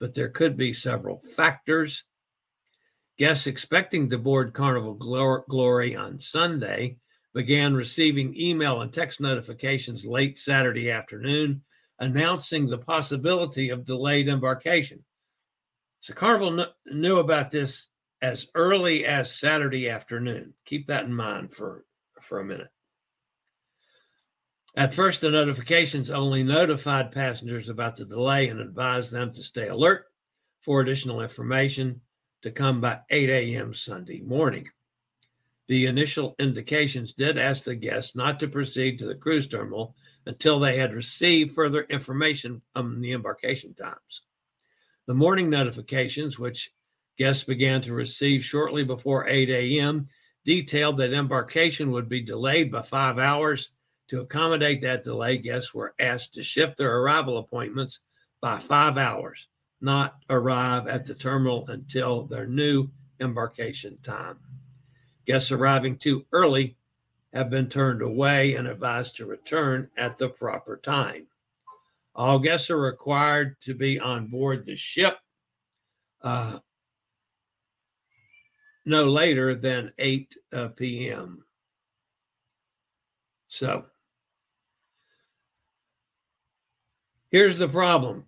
[0.00, 2.04] but there could be several factors.
[3.16, 6.98] Guests expecting to board Carnival Glory on Sunday
[7.32, 11.62] began receiving email and text notifications late Saturday afternoon
[11.98, 15.02] announcing the possibility of delayed embarkation.
[16.00, 17.88] So Carnival kn- knew about this
[18.24, 20.54] as early as Saturday afternoon.
[20.64, 21.84] Keep that in mind for,
[22.22, 22.70] for a minute.
[24.74, 29.68] At first, the notifications only notified passengers about the delay and advised them to stay
[29.68, 30.06] alert
[30.62, 32.00] for additional information
[32.40, 33.74] to come by 8 a.m.
[33.74, 34.66] Sunday morning.
[35.68, 40.58] The initial indications did ask the guests not to proceed to the cruise terminal until
[40.58, 44.22] they had received further information on the embarkation times.
[45.06, 46.72] The morning notifications, which
[47.16, 50.06] guests began to receive shortly before 8 a.m.,
[50.44, 53.70] detailed that embarkation would be delayed by five hours.
[54.08, 58.00] To accommodate that delay, guests were asked to shift their arrival appointments
[58.40, 59.48] by five hours,
[59.80, 64.38] not arrive at the terminal until their new embarkation time.
[65.24, 66.76] Guests arriving too early
[67.32, 71.26] have been turned away and advised to return at the proper time.
[72.14, 75.16] All guests are required to be on board the ship
[76.22, 76.58] uh,
[78.84, 81.44] no later than 8 uh, p.m.
[83.48, 83.86] So
[87.30, 88.24] here's the problem,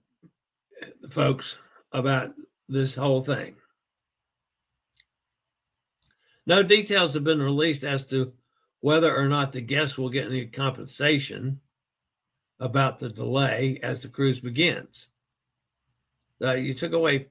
[1.10, 1.58] folks,
[1.92, 2.34] about
[2.68, 3.56] this whole thing.
[6.46, 8.32] No details have been released as to
[8.80, 11.60] whether or not the guests will get any compensation
[12.60, 15.08] about the delay as the cruise begins.
[16.40, 17.26] Uh, you took away,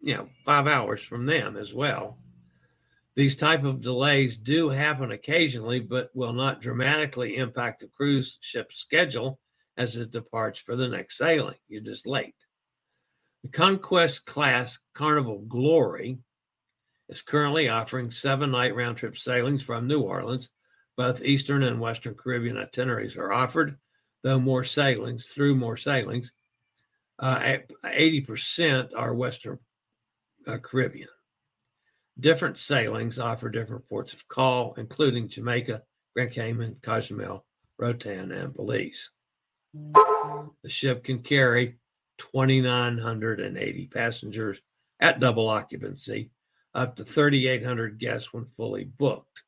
[0.00, 2.18] you know, five hours from them as well.
[3.16, 8.70] These type of delays do happen occasionally, but will not dramatically impact the cruise ship
[8.70, 9.40] schedule
[9.78, 11.56] as it departs for the next sailing.
[11.66, 12.34] You're just late.
[13.42, 16.18] The Conquest class Carnival Glory
[17.08, 20.50] is currently offering seven night round trip sailings from New Orleans.
[20.96, 23.78] Both Eastern and Western Caribbean itineraries are offered,
[24.22, 26.32] though more sailings, through more sailings,
[27.18, 29.58] uh, 80% are Western
[30.46, 31.08] uh, Caribbean.
[32.18, 35.82] Different sailings offer different ports of call, including Jamaica,
[36.14, 37.44] Grand Cayman, Cozumel,
[37.78, 39.10] Roatan, and Belize.
[39.74, 41.76] The ship can carry
[42.18, 44.62] 2,980 passengers
[44.98, 46.30] at double occupancy,
[46.72, 49.44] up to 3,800 guests when fully booked.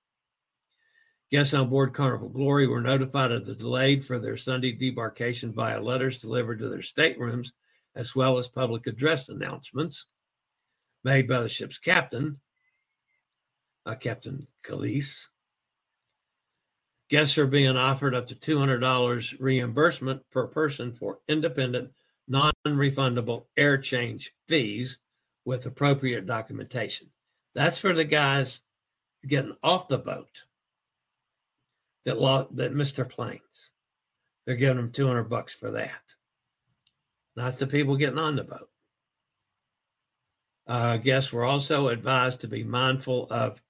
[1.30, 5.80] Guests on board Carnival Glory were notified of the delay for their Sunday debarkation via
[5.80, 7.52] letters delivered to their staterooms,
[7.94, 10.06] as well as public address announcements
[11.04, 12.38] made by the ship's captain,
[13.88, 15.28] uh, Captain Calise.
[17.08, 21.90] Guests are being offered up to $200 reimbursement per person for independent,
[22.28, 24.98] non refundable air change fees
[25.46, 27.08] with appropriate documentation.
[27.54, 28.60] That's for the guys
[29.26, 30.44] getting off the boat
[32.04, 33.72] that lost, that missed their planes.
[34.44, 36.14] They're giving them 200 bucks for that.
[37.36, 38.68] Not the people getting on the boat.
[40.66, 43.62] Uh, guests were also advised to be mindful of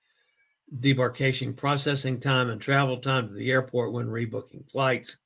[0.76, 5.16] debarkation processing time and travel time to the airport when rebooking flights.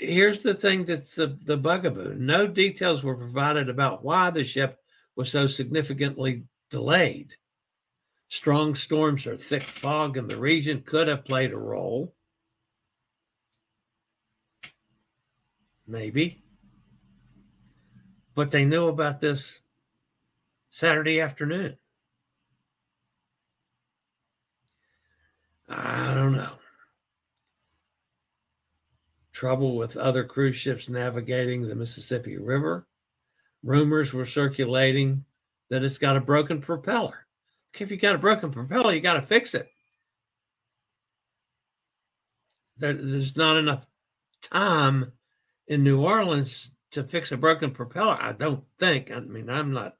[0.00, 4.78] Here's the thing that's the, the bugaboo no details were provided about why the ship
[5.16, 7.34] was so significantly delayed.
[8.28, 12.14] Strong storms or thick fog in the region could have played a role.
[15.86, 16.44] Maybe.
[18.36, 19.62] But they knew about this
[20.70, 21.76] Saturday afternoon.
[25.68, 26.52] I don't know.
[29.32, 32.86] Trouble with other cruise ships navigating the Mississippi River.
[33.62, 35.24] Rumors were circulating
[35.70, 37.26] that it's got a broken propeller.
[37.78, 39.68] If you got a broken propeller, you got to fix it.
[42.76, 43.86] There, there's not enough
[44.42, 45.12] time
[45.68, 48.18] in New Orleans to fix a broken propeller.
[48.20, 49.10] I don't think.
[49.10, 49.96] I mean, I'm not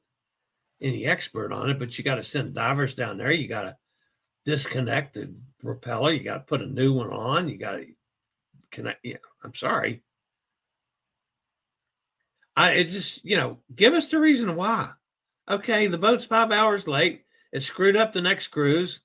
[0.82, 3.30] any expert on it, but you got to send divers down there.
[3.30, 3.76] You got to
[4.44, 6.12] disconnect the propeller.
[6.12, 7.48] You got to put a new one on.
[7.48, 7.86] You got to
[8.70, 9.04] connect.
[9.04, 10.02] Yeah, I'm sorry.
[12.56, 14.90] I it just you know give us the reason why.
[15.48, 17.24] Okay, the boat's five hours late.
[17.52, 19.00] It screwed up the next cruise.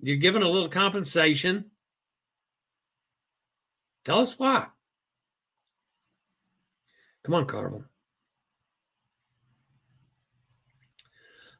[0.00, 1.70] You're giving a little compensation.
[4.04, 4.66] Tell us why.
[7.24, 7.84] Come on, Carnival.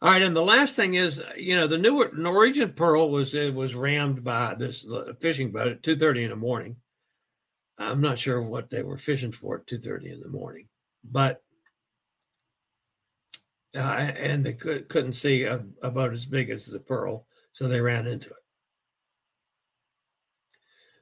[0.03, 3.55] All right, and the last thing is, you know, the new Norwegian Pearl was it
[3.55, 4.85] was rammed by this
[5.21, 6.77] fishing boat at two thirty in the morning.
[7.79, 10.69] I'm not sure what they were fishing for at two thirty in the morning,
[11.03, 11.43] but
[13.75, 17.67] uh, and they could, couldn't see a, a boat as big as the Pearl, so
[17.67, 18.37] they ran into it.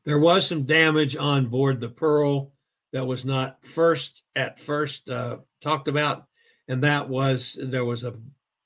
[0.04, 2.52] There was some damage on board the Pearl
[2.92, 6.26] that was not first at first uh, talked about,
[6.68, 8.14] and that was there was a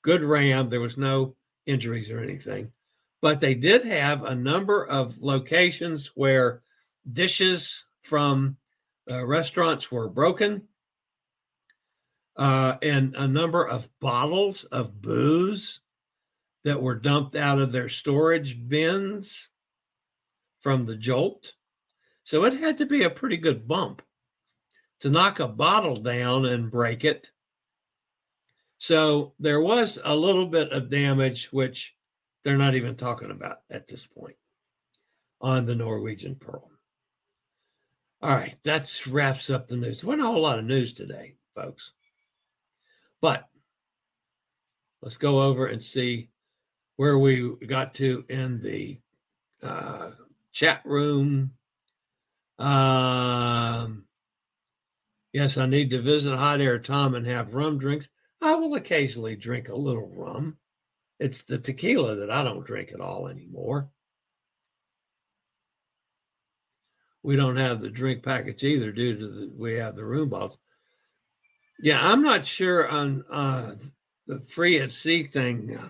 [0.01, 0.69] good ram.
[0.69, 1.35] There was no
[1.65, 2.71] injuries or anything,
[3.21, 6.61] but they did have a number of locations where
[7.11, 8.57] dishes from
[9.09, 10.67] uh, restaurants were broken,
[12.35, 15.81] uh, and a number of bottles of booze
[16.63, 19.49] that were dumped out of their storage bins
[20.61, 21.53] from the jolt.
[22.23, 24.01] So it had to be a pretty good bump
[24.99, 27.31] to knock a bottle down and break it.
[28.79, 31.95] So there was a little bit of damage, which
[32.43, 34.37] they're not even talking about at this point
[35.41, 36.71] on the Norwegian Pearl.
[38.21, 40.03] All right, that wraps up the news.
[40.03, 41.91] Wasn't a whole lot of news today, folks.
[43.21, 43.47] But
[45.01, 46.29] let's go over and see
[46.95, 48.99] where we got to in the
[49.61, 50.11] uh,
[50.53, 51.51] chat room.
[52.57, 54.05] Um,
[55.33, 58.09] yes, I need to visit Hot Air Tom and have rum drinks.
[58.41, 60.57] I will occasionally drink a little rum.
[61.19, 63.89] It's the tequila that I don't drink at all anymore.
[67.21, 70.57] We don't have the drink package either due to the we have the room bottles.
[71.81, 73.75] Yeah, I'm not sure on uh,
[74.27, 75.77] the free at sea thing.
[75.77, 75.89] Uh,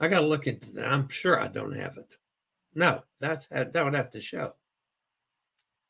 [0.00, 0.88] I got to look into that.
[0.88, 2.16] I'm sure I don't have it.
[2.74, 4.54] No, that's that would have to show.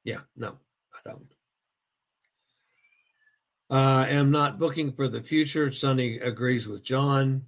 [0.05, 0.59] Yeah, no,
[0.93, 1.35] I don't.
[3.70, 5.70] Uh, am not booking for the future.
[5.70, 7.46] Sonny agrees with John.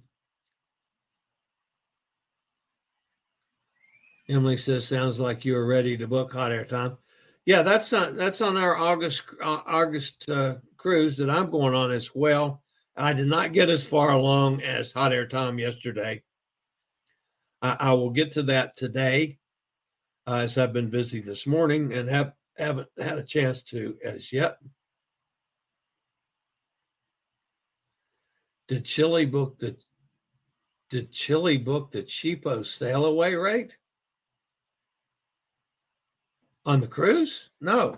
[4.29, 6.97] Emily says, "Sounds like you are ready to book hot air time."
[7.45, 11.91] Yeah, that's on that's on our August uh, August uh, cruise that I'm going on
[11.91, 12.63] as well.
[12.95, 16.23] I did not get as far along as hot air time yesterday.
[17.61, 19.39] I, I will get to that today,
[20.25, 24.31] uh, as I've been busy this morning and have haven't had a chance to as
[24.31, 24.57] yet.
[28.67, 29.75] Did Chillie book the
[30.89, 33.77] did Chillie book the cheapo sail away rate?
[36.65, 37.49] On the cruise?
[37.59, 37.97] No.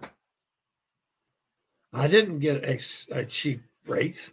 [1.94, 2.80] I didn't get a,
[3.14, 4.32] a cheap rate.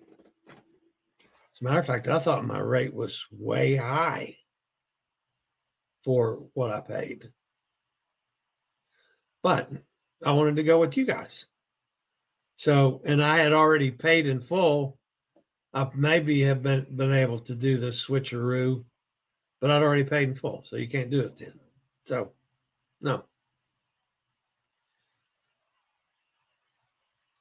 [0.48, 4.36] As a matter of fact, I thought my rate was way high
[6.02, 7.32] for what I paid.
[9.42, 9.70] But
[10.24, 11.46] I wanted to go with you guys.
[12.56, 14.98] So, and I had already paid in full.
[15.74, 18.84] I maybe have been, been able to do the switcheroo,
[19.60, 20.62] but I'd already paid in full.
[20.66, 21.58] So you can't do it then.
[22.06, 22.32] So,
[23.00, 23.24] no.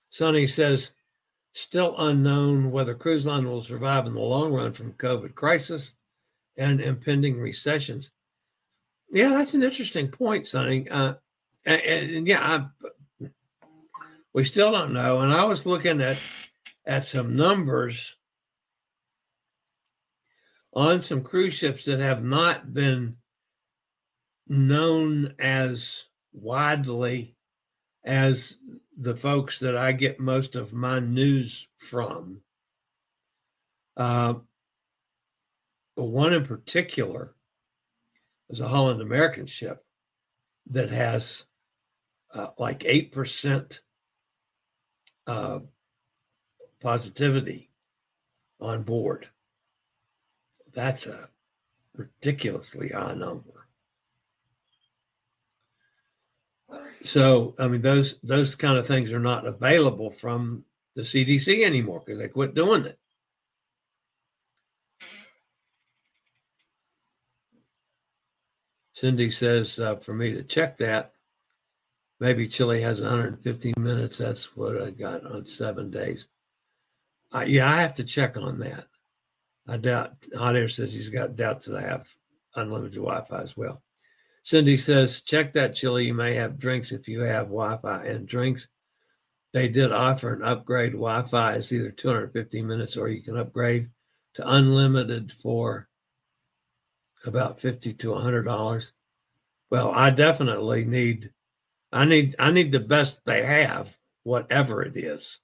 [0.10, 0.92] Sonny says,
[1.54, 5.94] still unknown whether cruise line will survive in the long run from COVID crisis
[6.58, 8.12] and impending recessions.
[9.10, 10.88] Yeah, that's an interesting point, Sonny.
[10.90, 11.16] Uh,
[11.66, 12.68] and, and, yeah,
[13.22, 13.28] I,
[14.34, 15.20] we still don't know.
[15.20, 16.18] And I was looking at
[16.86, 18.16] at some numbers
[20.74, 23.18] on some cruise ships that have not been
[24.48, 27.36] known as widely
[28.04, 28.58] as
[28.98, 32.42] the folks that I get most of my news from.
[33.98, 34.36] Uh,
[35.96, 37.36] one in particular
[38.50, 39.84] is a Holland American ship
[40.70, 41.46] that has
[42.34, 43.80] uh, like 8%
[45.28, 45.60] uh,
[46.82, 47.70] positivity
[48.60, 49.28] on board.
[50.74, 51.28] That's a
[51.96, 53.68] ridiculously high number.
[57.04, 60.64] So, I mean, those those kind of things are not available from
[60.96, 62.98] the CDC anymore because they quit doing it.
[68.94, 71.14] Cindy says uh, for me to check that.
[72.20, 74.20] Maybe Chillie has 115 minutes.
[74.20, 76.28] That's what I got on seven days.
[77.34, 78.86] Uh, yeah, I have to check on that.
[79.68, 82.08] I doubt Hot Air says he's got doubts that I have
[82.56, 83.82] unlimited Wi Fi as well.
[84.44, 86.08] Cindy says, check that Chillie.
[86.08, 88.68] You may have drinks if you have Wi Fi and drinks.
[89.54, 91.54] They did offer an upgrade Wi Fi.
[91.54, 93.90] It's either 250 minutes or you can upgrade
[94.36, 95.90] to unlimited for
[97.26, 98.92] about 50 to $100.
[99.70, 101.32] Well, I definitely need.
[101.94, 105.40] I need I need the best they have, whatever it is.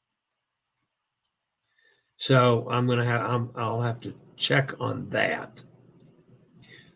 [2.18, 5.63] So I'm gonna have I'm, I'll have to check on that.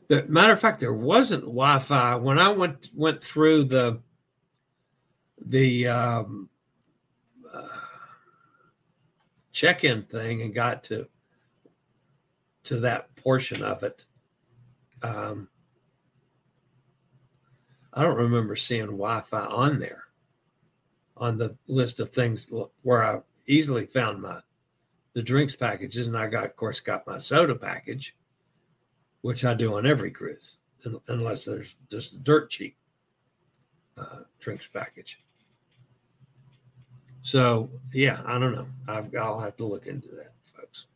[0.08, 4.02] The matter of fact, there wasn't Wi-Fi when I went went through the
[5.46, 6.50] the um,
[7.52, 7.68] uh,
[9.52, 11.08] check-in thing and got to
[12.64, 14.06] to that portion of it.
[15.04, 15.50] Um,
[17.94, 20.04] I don't remember seeing Wi-Fi on there
[21.16, 22.52] on the list of things
[22.82, 24.40] where I easily found my
[25.14, 28.16] the drinks packages, and I got, of course, got my soda package,
[29.22, 30.58] which I do on every cruise,
[31.08, 32.78] unless there's just a dirt cheap
[33.98, 35.22] uh, drinks package.
[37.22, 38.68] So yeah, I don't know.
[38.88, 40.88] I've I'll have to look into that, folks.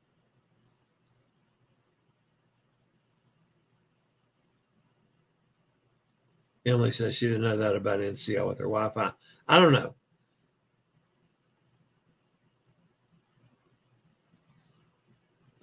[6.65, 9.11] Emily says she didn't know that about NCL with her Wi-Fi.
[9.47, 9.93] I don't know.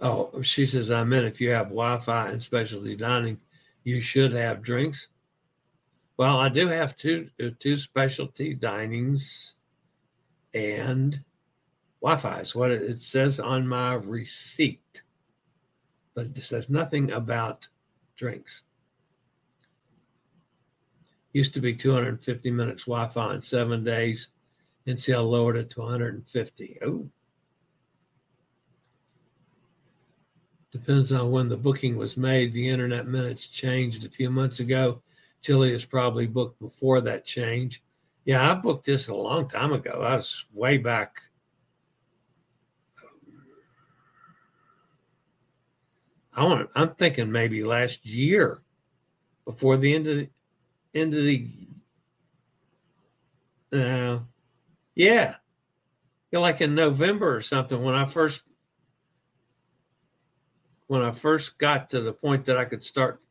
[0.02, 3.38] Oh, she says, I meant if you have Wi Fi and specialty dining,
[3.84, 5.08] you should have drinks.
[6.16, 9.54] Well, I do have two uh, two specialty dinings
[10.54, 11.22] and
[12.02, 15.02] Wi Fi is what it says on my receipt,
[16.14, 17.68] but it says nothing about
[18.16, 18.64] drinks.
[21.32, 24.28] Used to be 250 minutes Wi Fi in seven days.
[24.86, 26.78] NCL lowered it to 150.
[26.84, 27.08] Oh,
[30.72, 32.52] Depends on when the booking was made.
[32.52, 35.02] The internet minutes changed a few months ago.
[35.42, 37.82] Chillie is probably booked before that change.
[38.24, 40.02] Yeah, I booked this a long time ago.
[40.02, 41.20] I was way back.
[46.34, 46.70] I want.
[46.74, 48.62] I'm thinking maybe last year,
[49.44, 50.30] before the end of the
[50.94, 51.50] end of the.
[53.70, 54.20] Uh,
[54.94, 55.36] yeah,
[56.30, 58.42] yeah, like in November or something when I first
[60.92, 63.22] when I first got to the point that I could start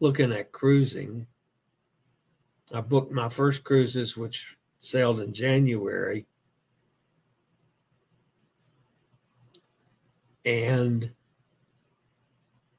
[0.00, 1.26] looking at cruising,
[2.74, 6.26] I booked my first cruises, which sailed in January.
[10.44, 11.10] And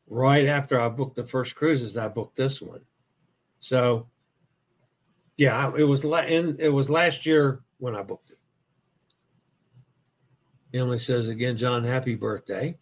[0.06, 2.82] right after I booked the first cruises, I booked this one.
[3.60, 4.08] So,
[5.36, 8.38] yeah, it was la- it was last year when I booked it.
[10.76, 12.78] Emily says again, John, happy birthday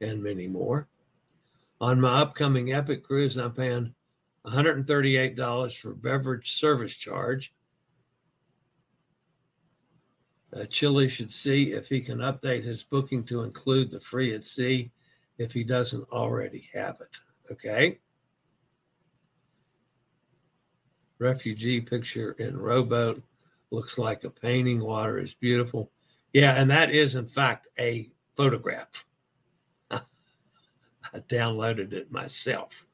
[0.00, 0.88] and many more.
[1.80, 3.94] On my upcoming Epic cruise, I'm paying
[4.46, 7.52] $138 for beverage service charge.
[10.54, 14.44] Uh, Chillie should see if he can update his booking to include the free at
[14.44, 14.90] sea
[15.36, 17.18] if he doesn't already have it.
[17.52, 17.98] Okay.
[21.18, 23.22] Refugee picture in rowboat
[23.70, 24.80] looks like a painting.
[24.80, 25.90] Water is beautiful.
[26.32, 29.04] Yeah, and that is, in fact, a photograph.
[31.14, 32.86] I downloaded it myself.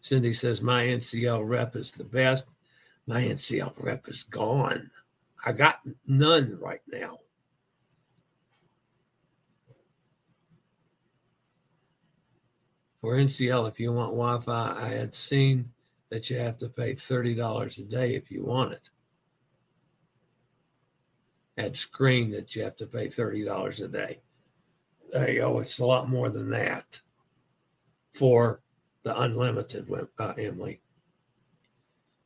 [0.00, 2.46] Cindy says, My NCL rep is the best.
[3.06, 4.90] My NCL rep is gone.
[5.44, 7.18] I got none right now.
[13.00, 15.70] For NCL, if you want Wi Fi, I had seen
[16.10, 18.90] that you have to pay $30 a day if you want it.
[21.56, 24.20] Had screen that you have to pay $30 a day
[25.14, 25.60] you go.
[25.60, 27.00] It's a lot more than that
[28.12, 28.62] for
[29.02, 29.88] the unlimited,
[30.18, 30.80] uh, Emily.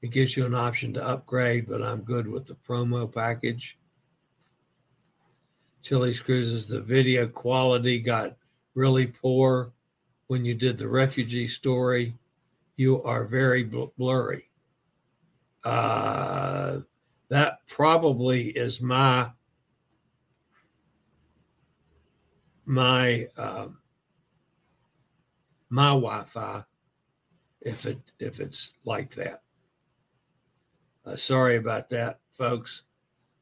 [0.01, 3.79] It gives you an option to upgrade, but I'm good with the promo package.
[5.85, 8.37] Chillie's Cruises, the video quality got
[8.75, 9.73] really poor
[10.29, 12.15] when you did the refugee story.
[12.77, 14.49] You are very bl- blurry.
[15.65, 16.81] Uh,
[17.29, 19.31] that probably is my
[22.73, 23.79] my um,
[25.69, 26.65] my Wi-Fi
[27.61, 29.43] if it if it's like that.
[31.05, 32.85] Uh, sorry about that, folks.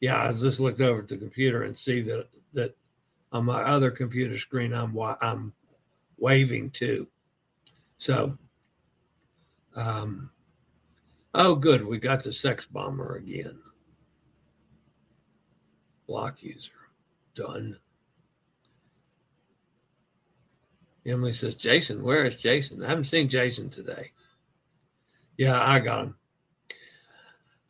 [0.00, 2.76] Yeah, I just looked over at the computer and see that that
[3.30, 5.52] on my other computer screen I'm I'm
[6.18, 7.08] waving too.
[7.98, 8.36] So,
[9.76, 10.30] um,
[11.34, 13.60] oh, good, we got the sex bomber again.
[16.08, 16.72] Block user
[17.36, 17.78] done.
[21.06, 22.82] Emily says, Jason, where is Jason?
[22.84, 24.12] I haven't seen Jason today.
[25.36, 26.14] Yeah, I got him.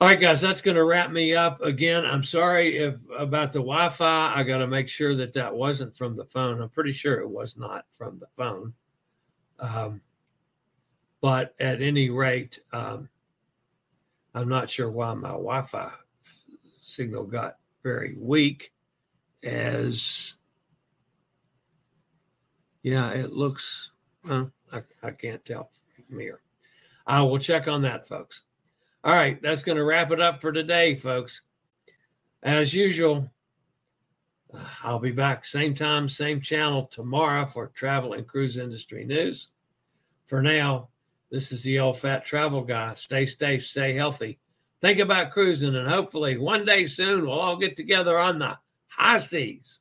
[0.01, 1.61] All right, guys, that's going to wrap me up.
[1.61, 4.33] Again, I'm sorry if about the Wi-Fi.
[4.35, 6.61] I got to make sure that that wasn't from the phone.
[6.61, 8.73] I'm pretty sure it was not from the phone.
[9.59, 10.01] Um,
[11.21, 13.11] but at any rate, um,
[14.35, 15.93] I'm not sure why my Wi-Fi
[16.81, 18.73] signal got very weak
[19.43, 20.35] as
[22.83, 23.91] Yeah, it looks,
[24.29, 24.47] I,
[25.03, 25.71] I can't tell
[26.09, 26.41] from here.
[27.07, 28.43] I will check on that, folks.
[29.05, 31.43] All right, that's going to wrap it up for today, folks.
[32.43, 33.31] As usual,
[34.83, 39.49] I'll be back same time, same channel tomorrow for travel and cruise industry news.
[40.27, 40.89] For now,
[41.31, 42.95] this is the old fat travel guy.
[42.95, 44.39] Stay safe, stay healthy.
[44.81, 48.59] Think about cruising, and hopefully one day soon we'll all get together on the
[48.89, 49.81] high seas.